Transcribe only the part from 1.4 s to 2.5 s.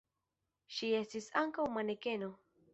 ankaŭ manekeno.